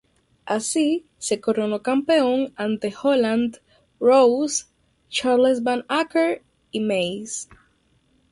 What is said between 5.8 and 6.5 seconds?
Acker